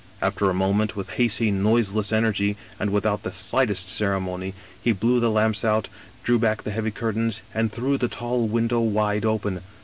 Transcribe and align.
"After 0.19 0.49
a 0.49 0.53
moment, 0.55 0.95
with 0.95 1.09
hasty, 1.11 1.51
noiseless 1.51 2.11
energy, 2.11 2.57
and 2.79 2.89
with 2.89 3.05
out 3.05 3.21
the 3.21 3.31
slightest 3.31 3.87
ceremony, 3.87 4.55
he 4.81 4.93
blew 4.93 5.19
the 5.19 5.29
lamps 5.29 5.63
out, 5.63 5.89
drew 6.23 6.39
back 6.39 6.63
the 6.63 6.71
heavy 6.71 6.89
curtains 6.89 7.43
and 7.53 7.71
threw 7.71 7.99
the 7.99 8.07
tall 8.07 8.47
window 8.47 8.79
wide 8.79 9.25
open. 9.25 9.61